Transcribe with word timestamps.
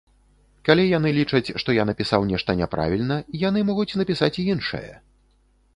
Калі 0.69 0.85
яны 0.97 1.09
лічаць, 1.17 1.53
што 1.63 1.69
я 1.79 1.83
напісаў 1.89 2.25
нешта 2.31 2.51
няправільна, 2.63 3.19
яны 3.47 3.59
могуць 3.73 3.91
напісаць 4.03 4.37
іншае. 4.53 4.89